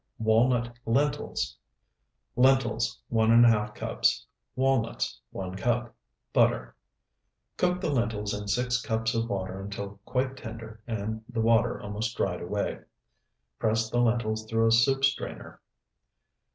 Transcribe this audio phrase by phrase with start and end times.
[0.17, 1.59] WALNUT LENTILS
[2.35, 4.25] Lentils, 1½ cups.
[4.55, 5.93] Walnuts, 1 cup.
[6.33, 6.75] Butter.
[7.57, 12.17] Cook the lentils in six cups of water until quite tender and the water almost
[12.17, 12.79] dried away.
[13.59, 15.61] Press the lentils through a soup strainer.